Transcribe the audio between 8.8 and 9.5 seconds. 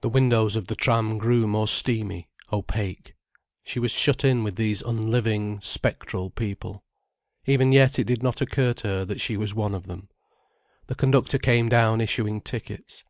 her that she